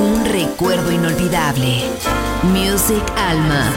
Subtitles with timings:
[0.00, 1.82] un recuerdo inolvidable.
[2.42, 3.70] Music Alma.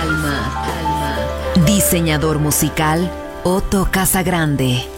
[0.00, 0.64] Alma.
[0.64, 1.64] Alma.
[1.64, 3.10] Diseñador musical
[3.44, 4.97] Otto Casagrande.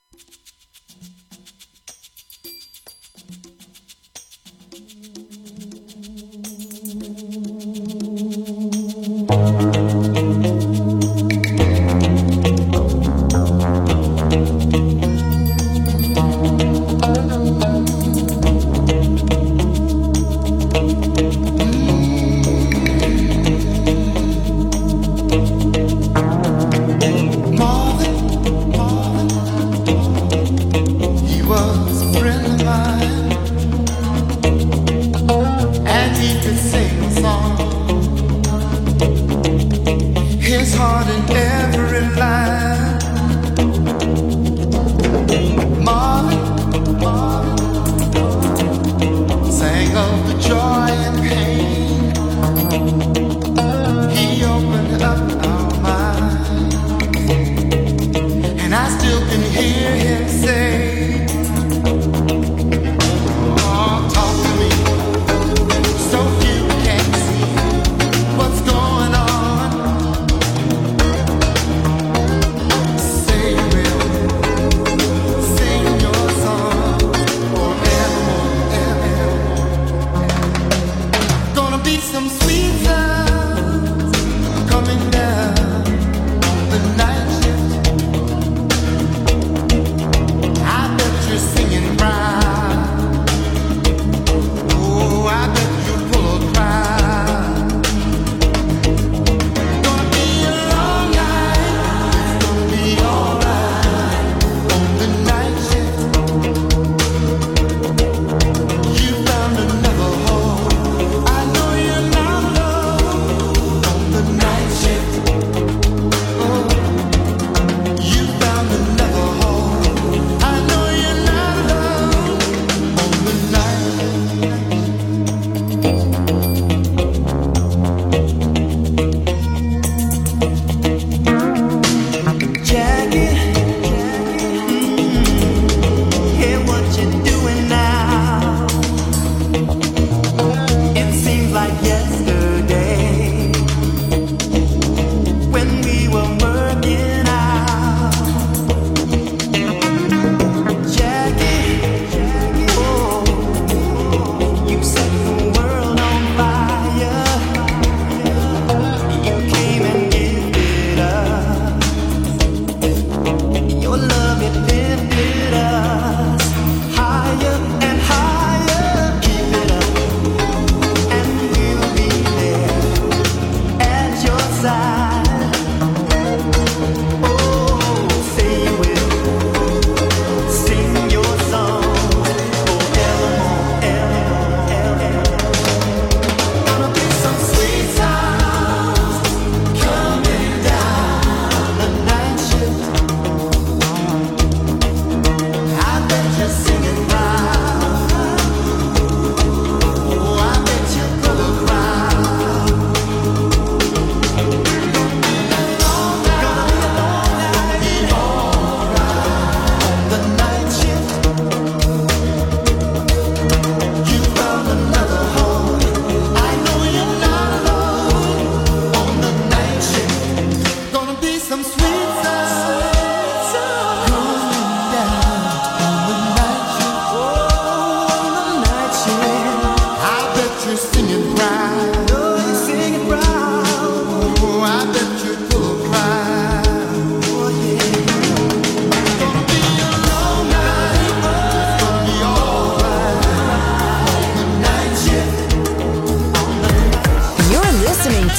[82.01, 82.90] some sweet